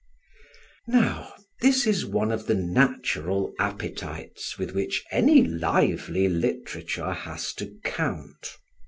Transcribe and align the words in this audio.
Now, 0.87 1.31
this 1.61 1.85
is 1.85 2.07
one 2.07 2.31
of 2.31 2.47
the 2.47 2.55
natural 2.55 3.53
appetites 3.59 4.57
with 4.57 4.71
which 4.71 5.03
any 5.11 5.43
lively 5.43 6.27
literature 6.27 7.13
has 7.13 7.53
to 7.61 7.75
count. 7.83 8.57